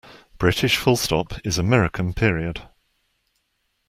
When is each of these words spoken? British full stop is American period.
British 0.39 0.77
full 0.77 0.95
stop 0.95 1.31
is 1.45 1.59
American 1.59 2.11
period. 2.11 2.63